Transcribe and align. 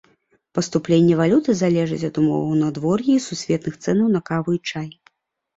Паступленне 0.57 1.17
валюты 1.19 1.53
залежыць 1.59 2.01
ад 2.09 2.15
умоваў 2.21 2.55
надвор'я 2.63 3.13
і 3.17 3.23
сусветных 3.29 3.79
цэнаў 3.85 4.07
на 4.15 4.21
каву 4.31 4.49
і 4.57 4.63
чай. 4.73 4.89